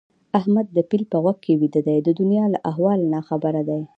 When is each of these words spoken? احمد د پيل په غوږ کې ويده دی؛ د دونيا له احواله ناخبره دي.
احمد 0.39 0.67
د 0.75 0.77
پيل 0.89 1.03
په 1.11 1.17
غوږ 1.23 1.37
کې 1.45 1.53
ويده 1.59 1.81
دی؛ 1.87 1.97
د 2.03 2.09
دونيا 2.19 2.45
له 2.53 2.59
احواله 2.69 3.05
ناخبره 3.15 3.61
دي. 3.69 3.81